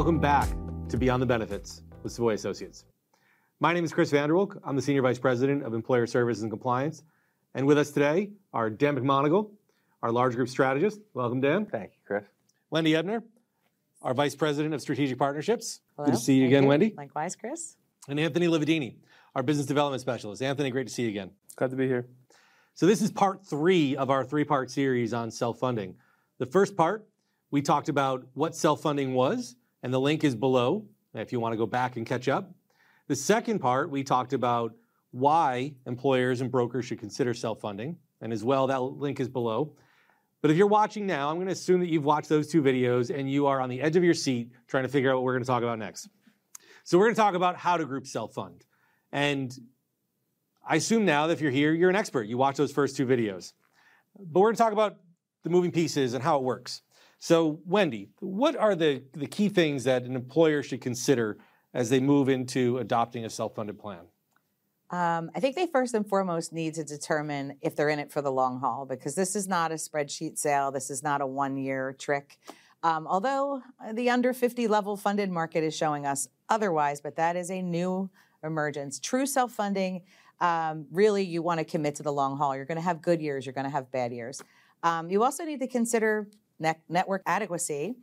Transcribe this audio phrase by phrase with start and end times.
[0.00, 0.48] Welcome back
[0.88, 2.86] to Beyond the Benefits with Savoy Associates.
[3.60, 4.58] My name is Chris Vanderwolk.
[4.64, 7.02] I'm the Senior Vice President of Employer Services and Compliance.
[7.54, 9.50] And with us today are Dan McMonigle,
[10.02, 11.02] our large group strategist.
[11.12, 11.66] Welcome, Dan.
[11.66, 12.24] Thank you, Chris.
[12.70, 13.22] Wendy Ebner,
[14.00, 15.80] our Vice President of Strategic Partnerships.
[15.96, 16.06] Hello.
[16.06, 16.94] Good to see you Thank again, Wendy.
[16.96, 17.76] Likewise, Chris.
[18.08, 18.96] And Anthony Lividini,
[19.34, 20.40] our Business Development Specialist.
[20.40, 21.30] Anthony, great to see you again.
[21.56, 22.06] Glad to be here.
[22.72, 25.96] So, this is part three of our three part series on self funding.
[26.38, 27.06] The first part,
[27.50, 30.84] we talked about what self funding was, and the link is below
[31.14, 32.50] if you want to go back and catch up.
[33.08, 34.74] The second part, we talked about
[35.10, 39.74] why employers and brokers should consider self funding, and as well, that link is below.
[40.42, 43.14] But if you're watching now, I'm going to assume that you've watched those two videos
[43.14, 45.34] and you are on the edge of your seat trying to figure out what we're
[45.34, 46.08] going to talk about next.
[46.84, 48.64] So, we're going to talk about how to group self fund.
[49.12, 49.52] And
[50.66, 52.28] I assume now that if you're here, you're an expert.
[52.28, 53.52] You watch those first two videos.
[54.16, 54.96] But we're going to talk about
[55.42, 56.82] the moving pieces and how it works.
[57.20, 61.36] So, Wendy, what are the, the key things that an employer should consider
[61.74, 64.00] as they move into adopting a self funded plan?
[64.88, 68.22] Um, I think they first and foremost need to determine if they're in it for
[68.22, 70.72] the long haul because this is not a spreadsheet sale.
[70.72, 72.38] This is not a one year trick.
[72.82, 73.62] Um, although
[73.92, 78.08] the under 50 level funded market is showing us otherwise, but that is a new
[78.42, 78.98] emergence.
[78.98, 80.02] True self funding,
[80.40, 82.56] um, really, you want to commit to the long haul.
[82.56, 84.42] You're going to have good years, you're going to have bad years.
[84.82, 86.28] Um, you also need to consider
[86.60, 87.96] net- network adequacy,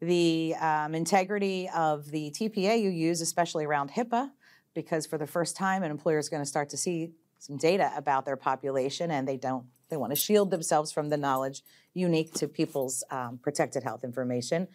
[0.00, 4.30] the um, integrity of the TPA you use, especially around HIPAA
[4.74, 7.90] because for the first time an employer is going to start to see some data
[7.96, 11.62] about their population and they don't they want to shield themselves from the knowledge
[11.94, 14.68] unique to people's um, protected health information.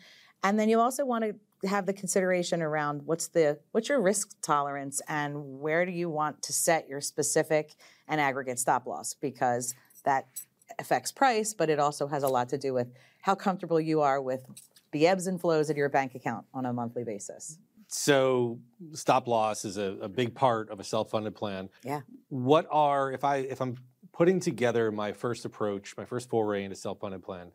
[0.43, 4.35] And then you also want to have the consideration around what's the what's your risk
[4.41, 7.75] tolerance and where do you want to set your specific
[8.09, 9.13] and aggregate stop loss?
[9.13, 9.73] Because
[10.03, 10.27] that
[10.79, 12.87] affects price but it also has a lot to do with
[13.25, 14.45] how comfortable you are with
[14.91, 18.59] the ebbs and flows of your bank account on a monthly basis So,
[18.93, 21.69] stop loss is a, a big part of a self funded plan.
[21.83, 23.77] yeah What are, if, I, if I'm
[24.13, 27.51] putting together my first approach, my first foray into self funded plan,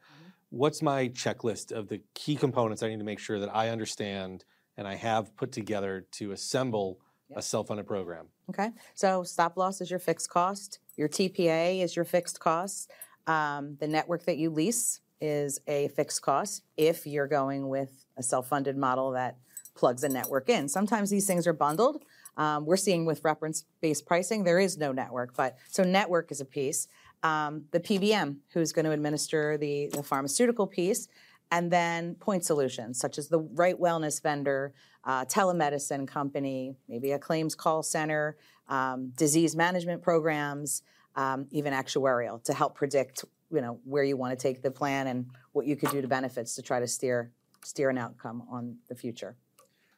[0.50, 4.44] what's my checklist of the key components I need to make sure that I understand
[4.76, 6.98] and I have put together to assemble
[7.37, 8.26] a self funded program?
[8.50, 10.81] Okay, so stop loss is your fixed cost.
[10.97, 12.91] Your TPA is your fixed cost.
[13.26, 18.22] Um, the network that you lease is a fixed cost if you're going with a
[18.22, 19.36] self-funded model that
[19.75, 20.69] plugs a network in.
[20.69, 22.03] Sometimes these things are bundled.
[22.36, 26.44] Um, we're seeing with reference-based pricing, there is no network, but so network is a
[26.44, 26.88] piece.
[27.22, 31.08] Um, the PBM, who's going to administer the, the pharmaceutical piece,
[31.50, 34.72] and then point solutions such as the right wellness vendor,
[35.04, 38.37] uh, telemedicine company, maybe a claims call center,
[38.69, 40.82] um, disease management programs,
[41.16, 45.06] um, even actuarial to help predict you know where you want to take the plan
[45.06, 47.33] and what you could do to benefits to try to steer
[47.65, 49.37] steer an outcome on the future.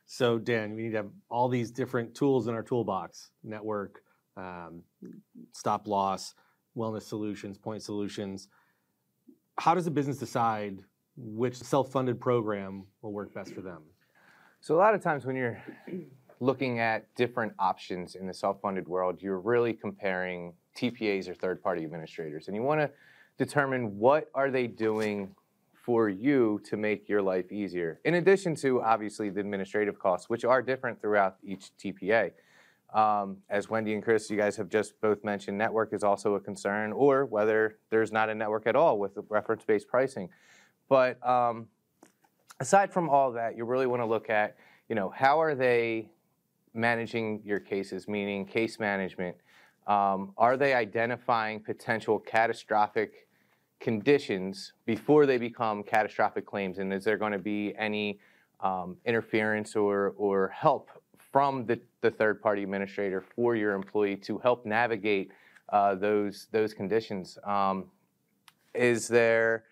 [0.06, 4.02] So, Dan, we need to have all these different tools in our toolbox network,
[4.36, 4.82] um,
[5.52, 6.34] stop loss,
[6.76, 8.48] wellness solutions, point solutions.
[9.58, 10.82] How does a business decide
[11.16, 13.82] which self funded program will work best for them?
[14.60, 15.62] So a lot of times when you're
[16.42, 22.48] looking at different options in the self-funded world, you're really comparing TPAs or third-party administrators,
[22.48, 22.90] and you want to
[23.44, 25.34] determine what are they doing
[25.72, 28.00] for you to make your life easier.
[28.04, 32.30] In addition to obviously the administrative costs, which are different throughout each TPA.
[32.94, 36.40] Um, as Wendy and Chris, you guys have just both mentioned, network is also a
[36.40, 40.28] concern, or whether there's not a network at all with reference-based pricing.
[40.88, 41.66] But um,
[42.60, 44.56] aside from all that, you really want to look at,
[44.88, 46.10] you know, how are they
[46.74, 49.36] managing your cases, meaning case management?
[49.86, 53.26] Um, are they identifying potential catastrophic
[53.82, 56.78] conditions before they become catastrophic claims?
[56.78, 58.20] And is there going to be any
[58.60, 60.88] um, interference or, or help
[61.18, 65.32] from the, the third party administrator for your employee to help navigate
[65.70, 67.36] uh, those, those conditions?
[67.44, 67.86] Um,
[68.72, 69.64] is there,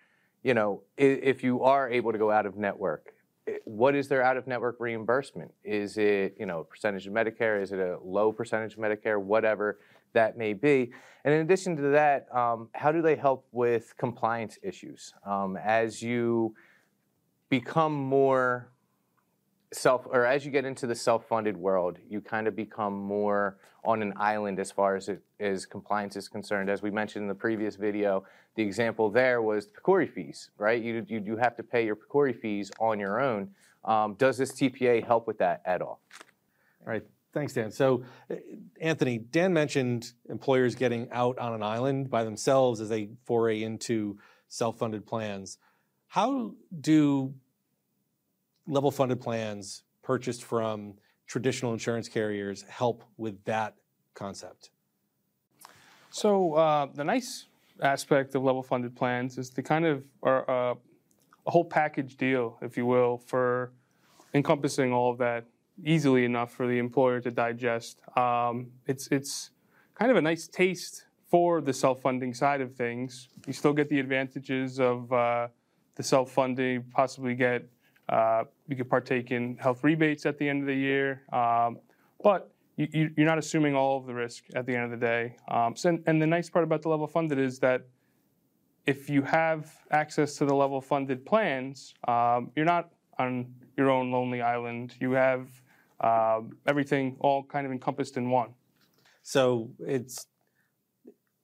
[0.42, 3.14] you know, if you are able to go out of network,
[3.64, 5.52] what is their out of network reimbursement?
[5.64, 7.62] Is it, you know, a percentage of Medicare?
[7.62, 9.20] Is it a low percentage of Medicare?
[9.20, 9.78] Whatever
[10.12, 10.92] that may be.
[11.24, 15.12] And in addition to that, um, how do they help with compliance issues?
[15.26, 16.54] Um, as you
[17.50, 18.70] become more
[19.72, 24.02] self, or as you get into the self-funded world, you kind of become more on
[24.02, 26.68] an island as far as it, as compliance is concerned.
[26.68, 28.24] As we mentioned in the previous video,
[28.56, 30.82] the example there was the PCORI fees, right?
[30.82, 33.50] You, you, you have to pay your PCORI fees on your own.
[33.84, 36.00] Um, does this TPA help with that at all?
[36.86, 37.04] All right.
[37.32, 37.70] Thanks, Dan.
[37.70, 38.36] So, uh,
[38.80, 44.18] Anthony, Dan mentioned employers getting out on an island by themselves as they foray into
[44.48, 45.58] self funded plans.
[46.08, 47.32] How do
[48.66, 50.94] level funded plans purchased from
[51.26, 53.76] traditional insurance carriers help with that
[54.14, 54.70] concept?
[56.10, 57.46] So uh, the nice
[57.80, 60.74] aspect of level funded plans is they kind of uh,
[61.46, 63.72] a whole package deal, if you will, for
[64.34, 65.44] encompassing all of that
[65.84, 68.00] easily enough for the employer to digest.
[68.16, 69.50] Um, it's it's
[69.94, 73.28] kind of a nice taste for the self-funding side of things.
[73.46, 75.48] You still get the advantages of uh,
[75.94, 77.68] the self-funding, possibly get
[78.08, 81.78] uh, you could partake in health rebates at the end of the year, um,
[82.22, 85.36] but you, are not assuming all of the risk at the end of the day.
[85.48, 87.82] Um, so, and the nice part about the level funded is that
[88.86, 94.10] if you have access to the level funded plans, um, you're not on your own
[94.10, 94.94] lonely island.
[95.00, 95.48] You have
[96.00, 98.50] um, everything all kind of encompassed in one.
[99.22, 100.26] So it's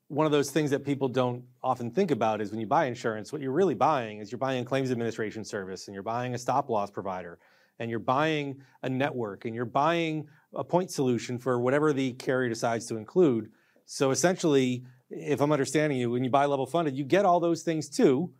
[0.08, 3.32] one of those things that people don't often think about is when you buy insurance,
[3.32, 6.38] what you're really buying is you're buying a claims administration service and you're buying a
[6.38, 7.38] stop loss provider
[7.78, 12.48] and you're buying a network and you're buying a point solution for whatever the carrier
[12.48, 13.50] decides to include.
[13.84, 17.62] So essentially, if I'm understanding you, when you buy level funded, you get all those
[17.62, 18.32] things too.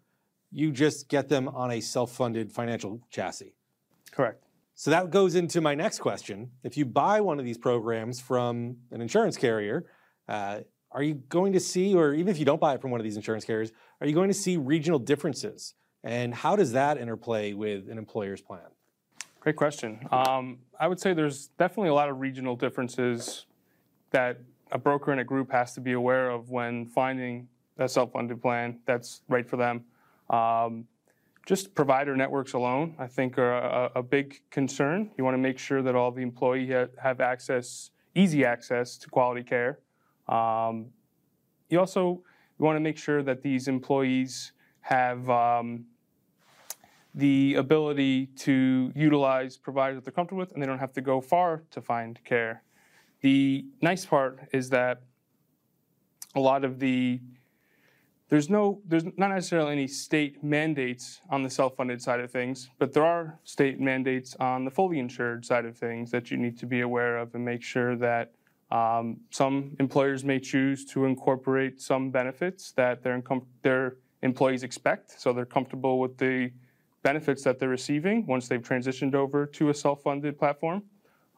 [0.53, 3.56] You just get them on a self funded financial chassis.
[4.17, 4.43] Correct.
[4.75, 6.51] So that goes into my next question.
[6.63, 9.85] If you buy one of these programs from an insurance carrier,
[10.27, 10.61] uh,
[10.91, 13.05] are you going to see, or even if you don't buy it from one of
[13.05, 15.75] these insurance carriers, are you going to see regional differences?
[16.03, 18.69] And how does that interplay with an employer's plan?
[19.41, 20.07] Great question.
[20.11, 23.45] Um, I would say there's definitely a lot of regional differences
[24.13, 24.39] that
[24.73, 27.49] a broker and a group has to be aware of when finding
[27.79, 29.85] a self-funded plan that's right for them.
[30.31, 30.87] Um,
[31.47, 35.13] just provider networks alone, I think, are a, a, big concern.
[35.17, 39.09] You want to make sure that all the employees ha- have access, easy access to
[39.09, 39.79] quality care.
[40.29, 40.87] Um,
[41.71, 42.23] you also
[42.59, 45.85] want to make sure that these employees have um,
[47.15, 51.21] the ability to utilize providers that they're comfortable with and they don't have to go
[51.21, 52.65] far to find care.
[53.21, 55.03] The nice part is that
[56.35, 57.21] a lot of the
[58.29, 62.93] there's no there's not necessarily any state mandates on the self-funded side of things, but
[62.93, 66.67] there are state mandates on the fully insured side of things that you need to
[66.67, 68.33] be aware of and make sure that
[68.71, 73.23] um, some employers may choose to incorporate some benefits that their,
[73.63, 76.51] their employees expect, so they're comfortable with the
[77.05, 80.83] benefits that they're receiving once they've transitioned over to a self-funded platform.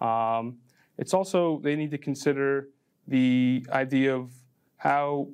[0.00, 0.56] Um,
[0.96, 2.68] it's also they need to consider
[3.06, 4.32] the idea of
[4.78, 5.28] how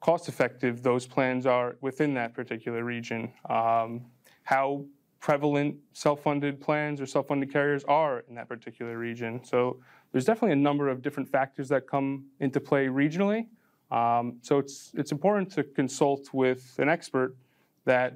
[0.00, 4.06] cost-effective those plans are within that particular region, um,
[4.42, 4.84] how
[5.20, 9.44] prevalent self-funded plans or self-funded carriers are in that particular region.
[9.44, 9.78] So
[10.12, 13.46] there's definitely a number of different factors that come into play regionally.
[13.90, 17.36] Um, so it's it's important to consult with an expert
[17.84, 18.14] that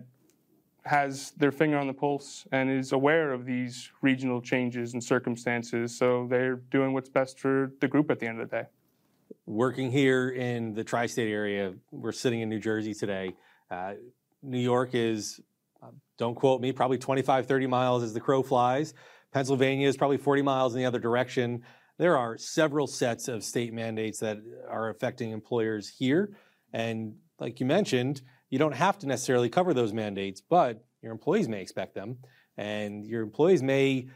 [0.84, 5.96] has their finger on the pulse and is aware of these regional changes and circumstances.
[5.96, 8.66] So they're doing what's best for the group at the end of the day.
[9.46, 13.35] Working here in the tri state area, we're sitting in New Jersey today.
[13.70, 13.93] Uh,
[14.43, 15.38] New York is,
[15.82, 18.94] uh, don't quote me, probably 25, 30 miles as the crow flies.
[19.32, 21.62] Pennsylvania is probably 40 miles in the other direction.
[21.99, 26.34] There are several sets of state mandates that are affecting employers here.
[26.72, 31.48] And like you mentioned, you don't have to necessarily cover those mandates, but your employees
[31.48, 32.17] may expect them,
[32.56, 34.08] and your employees may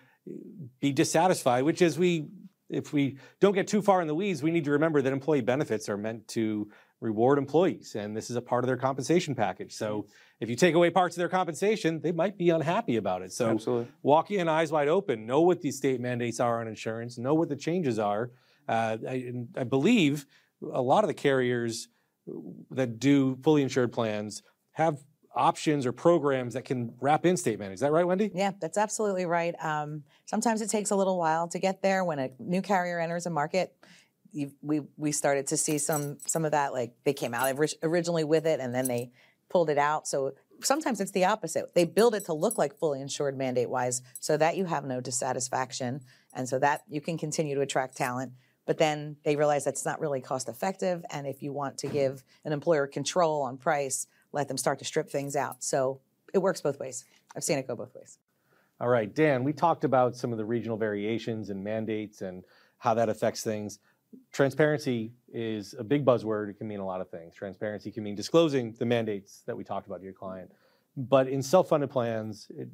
[0.81, 1.65] be dissatisfied.
[1.65, 2.29] Which, as we,
[2.69, 5.41] if we don't get too far in the weeds, we need to remember that employee
[5.41, 6.71] benefits are meant to
[7.01, 9.73] reward employees, and this is a part of their compensation package.
[9.73, 10.07] So,
[10.41, 13.33] if you take away parts of their compensation, they might be unhappy about it.
[13.33, 13.89] So, Absolutely.
[14.03, 17.49] walk in eyes wide open, know what these state mandates are on insurance, know what
[17.49, 18.33] the changes are.
[18.69, 20.27] Uh, I, I believe
[20.73, 21.89] a lot of the carriers
[22.71, 24.99] that do fully insured plans have
[25.35, 27.79] options or programs that can wrap in state mandates.
[27.79, 28.31] Is that right, Wendy?
[28.35, 29.55] Yeah, that's absolutely right.
[29.63, 33.27] Um, sometimes it takes a little while to get there when a new carrier enters
[33.27, 33.75] a market.
[34.63, 36.73] we we started to see some some of that.
[36.73, 39.11] Like they came out originally with it, and then they
[39.49, 40.07] pulled it out.
[40.07, 40.33] So
[40.63, 41.75] sometimes it's the opposite.
[41.75, 45.01] They build it to look like fully insured mandate wise, so that you have no
[45.01, 46.01] dissatisfaction,
[46.35, 48.33] and so that you can continue to attract talent
[48.69, 51.03] but then they realize that's not really cost effective.
[51.09, 54.85] And if you want to give an employer control on price, let them start to
[54.85, 55.63] strip things out.
[55.63, 56.01] So
[56.33, 57.05] it works both ways.
[57.37, 58.19] I've seen it go both ways.
[58.81, 62.45] All right, Dan, we talked about some of the regional variations and mandates and
[62.79, 63.81] how that affects things.
[64.33, 66.49] Transparency is a big buzzword.
[66.49, 67.35] It can mean a lot of things.
[67.35, 70.51] Transparency can mean disclosing the mandates that we talked about to your client.
[70.97, 72.69] But in self funded plans, it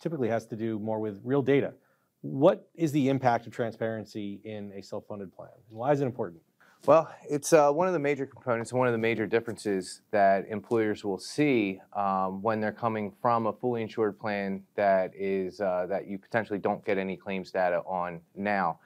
[0.00, 1.74] typically has to do more with real data
[2.20, 5.50] what is the impact of transparency in a self-funded plan?
[5.68, 6.42] And why is it important?
[6.86, 11.04] Well, it's uh, one of the major components, one of the major differences that employers
[11.04, 16.06] will see um, when they're coming from a fully insured plan that is uh, that
[16.06, 18.78] you potentially don't get any claims data on now.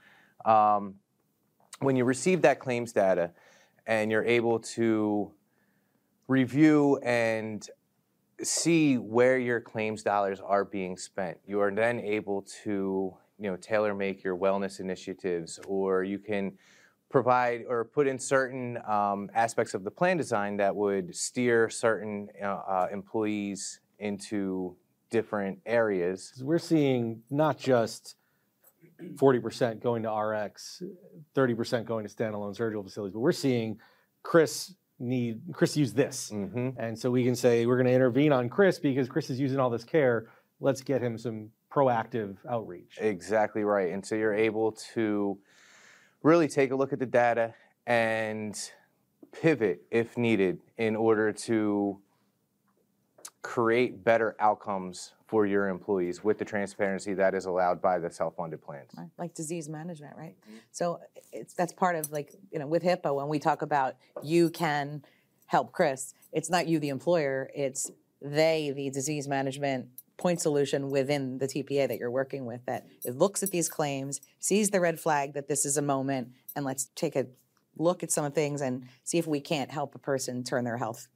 [0.45, 0.95] Um,
[1.79, 3.31] when you receive that claims data
[3.87, 5.31] and you're able to
[6.27, 7.69] review and
[8.43, 13.57] see where your claims dollars are being spent, you are then able to you know
[13.57, 16.53] tailor make your wellness initiatives, or you can
[17.13, 22.29] provide or put in certain um, aspects of the plan design that would steer certain
[22.43, 24.75] uh, uh, employees into
[25.11, 26.33] different areas.
[26.43, 28.17] We're seeing not just
[29.15, 30.83] 40% going to RX,
[31.37, 33.79] 30% going to standalone surgical facilities, but we're seeing
[34.23, 36.31] Chris need Chris use this.
[36.31, 39.39] hmm And so we can say we're going to intervene on Chris because Chris is
[39.41, 40.29] using all this care.
[40.61, 42.99] Let's get him some proactive outreach.
[43.01, 43.93] Exactly right.
[43.93, 45.39] And so you're able to
[46.23, 47.55] really take a look at the data
[47.87, 48.71] and
[49.33, 51.99] pivot if needed in order to
[53.43, 58.63] create better outcomes for your employees with the transparency that is allowed by the self-funded
[58.63, 58.91] plans.
[59.19, 60.37] like disease management, right?
[60.47, 60.59] Mm-hmm.
[60.71, 61.01] So
[61.33, 65.03] it's that's part of like you know with HIPAA when we talk about you can
[65.47, 71.39] help Chris, it's not you the employer, it's they the disease management point solution within
[71.39, 75.01] the TPA that you're working with that it looks at these claims, sees the red
[75.01, 77.27] flag that this is a moment, and let's take a
[77.77, 80.77] look at some of things and see if we can't help a person turn their
[80.77, 81.09] health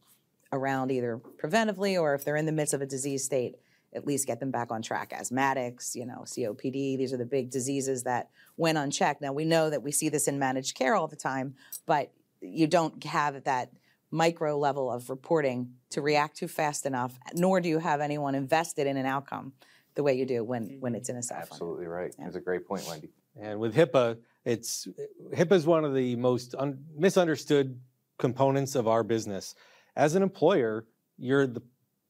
[0.52, 3.56] around either preventively or if they're in the midst of a disease state
[3.94, 5.10] at least get them back on track.
[5.10, 9.22] Asthmatics, you know, COPD, these are the big diseases that went unchecked.
[9.22, 11.54] Now we know that we see this in managed care all the time,
[11.86, 13.70] but you don't have that
[14.10, 18.86] micro level of reporting to react to fast enough, nor do you have anyone invested
[18.86, 19.52] in an outcome
[19.94, 20.80] the way you do when, mm-hmm.
[20.80, 22.14] when it's in a self Absolutely right.
[22.18, 23.10] That's a great point, Wendy.
[23.38, 24.86] And with HIPAA, it's
[25.34, 27.78] HIPAA is one of the most un, misunderstood
[28.18, 29.54] components of our business.
[29.96, 30.86] As an employer,
[31.18, 31.62] you're the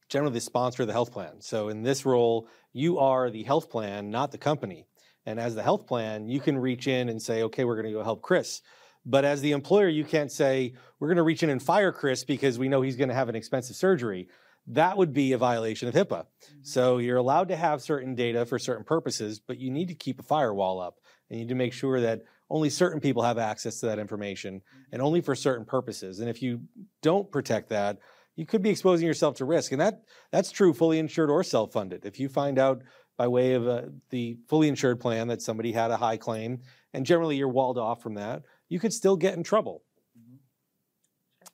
[0.09, 1.41] generally the sponsor of the health plan.
[1.41, 4.87] So in this role, you are the health plan, not the company.
[5.25, 7.91] And as the health plan, you can reach in and say, okay, we're going to
[7.91, 8.61] go help Chris.
[9.09, 12.25] But as the employer, you can't say, we're going to reach in and fire Chris
[12.25, 14.27] because we know he's going to have an expensive surgery.
[14.67, 16.25] That would be a violation of HIPAA.
[16.61, 20.19] So you're allowed to have certain data for certain purposes, but you need to keep
[20.19, 20.97] a firewall up.
[21.29, 24.61] And you need to make sure that only certain people have access to that information
[24.91, 26.19] and only for certain purposes.
[26.19, 26.63] And if you
[27.01, 27.99] don't protect that,
[28.35, 29.71] you could be exposing yourself to risk.
[29.71, 32.05] And that that's true fully insured or self-funded.
[32.05, 32.83] If you find out
[33.17, 36.59] by way of uh, the fully insured plan that somebody had a high claim,
[36.93, 39.83] and generally you're walled off from that, you could still get in trouble.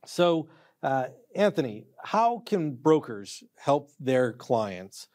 [0.05, 0.49] So,
[0.81, 5.07] uh, Anthony, how can brokers help their clients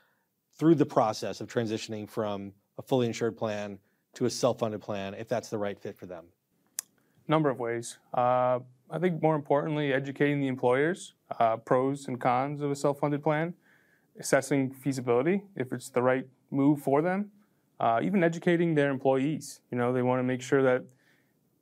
[0.59, 3.79] through the process of transitioning from a fully insured plan
[4.15, 6.25] to a self-funded plan if that's the right fit for them?
[7.29, 7.99] number of ways.
[8.15, 8.59] Uh,
[8.91, 13.55] I think more importantly, educating the employers, uh, pros and cons of a self-funded plan,
[14.19, 17.31] assessing feasibility, if it's the right move for them,
[17.79, 19.61] uh, even educating their employees.
[19.71, 20.89] You know, they want to make sure that th-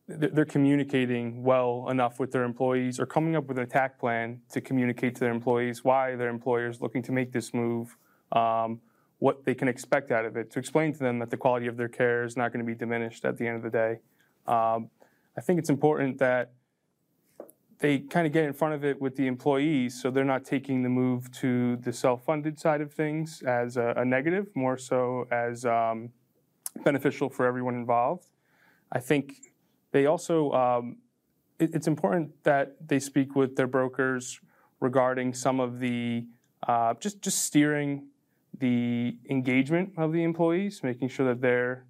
[0.08, 4.60] they're communicating well enough with their employees or coming up with an attack plan to
[4.60, 7.96] communicate to their employees why their employer is looking to make this move,
[8.30, 8.80] um,
[9.18, 11.76] what they can expect out of it, to explain to them that the quality of
[11.76, 13.98] their care is not going to be diminished at the end of the day.
[14.46, 14.90] Um,
[15.36, 16.52] I think it's important that
[17.78, 20.82] they kind of get in front of it with the employees so they're not taking
[20.82, 25.64] the move to the self-funded side of things as a, a negative, more so as
[25.64, 26.10] um,
[26.84, 28.28] beneficial for everyone involved.
[28.92, 29.34] I think
[29.96, 30.98] they also, um,
[31.58, 34.40] it- it's important that they speak with their brokers
[34.78, 36.26] regarding some of the,
[36.68, 38.08] uh, just, just steering
[38.58, 41.86] the engagement of the employees, making sure that they're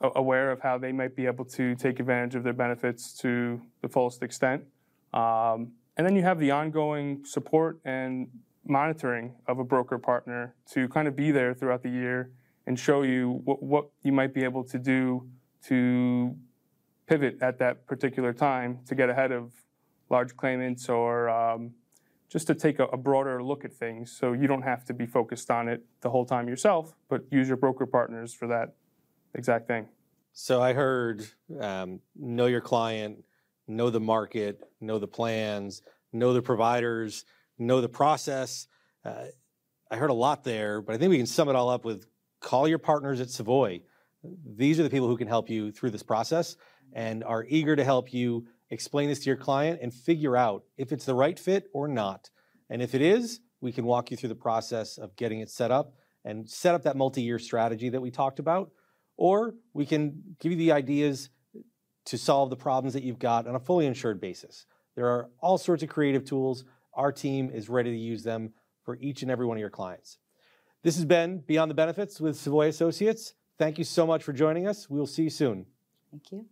[0.00, 3.88] aware of how they might be able to take advantage of their benefits to the
[3.88, 4.64] fullest extent.
[5.12, 8.28] Um, and then you have the ongoing support and
[8.64, 12.32] monitoring of a broker partner to kind of be there throughout the year
[12.66, 15.28] and show you what, what you might be able to do
[15.62, 16.34] to
[17.10, 19.52] pivot at that particular time to get ahead of
[20.10, 21.72] large claimants or um,
[22.28, 25.06] just to take a, a broader look at things so you don't have to be
[25.06, 28.74] focused on it the whole time yourself, but use your broker partners for that
[29.34, 29.88] exact thing.
[30.32, 31.26] So I heard
[31.58, 33.24] um, know your client,
[33.66, 37.24] know the market, know the plans, know the providers,
[37.58, 38.68] know the process.
[39.04, 39.24] Uh,
[39.90, 42.06] I heard a lot there, but I think we can sum it all up with
[42.38, 43.80] call your partners at Savoy.
[44.54, 46.56] These are the people who can help you through this process
[46.92, 50.92] and are eager to help you explain this to your client and figure out if
[50.92, 52.30] it's the right fit or not.
[52.68, 55.70] And if it is, we can walk you through the process of getting it set
[55.70, 55.94] up
[56.24, 58.70] and set up that multi year strategy that we talked about
[59.20, 61.28] or we can give you the ideas
[62.06, 64.64] to solve the problems that you've got on a fully insured basis.
[64.96, 66.64] There are all sorts of creative tools.
[66.94, 70.18] Our team is ready to use them for each and every one of your clients.
[70.82, 73.34] This has been Beyond the Benefits with Savoy Associates.
[73.58, 74.88] Thank you so much for joining us.
[74.88, 75.66] We will see you soon.
[76.10, 76.46] Thank you.